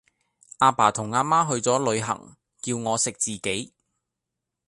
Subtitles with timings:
[0.57, 3.73] 阿爸同阿媽去左旅行，叫我食自己